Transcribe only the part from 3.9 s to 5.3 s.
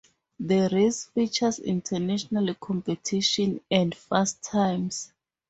fast times.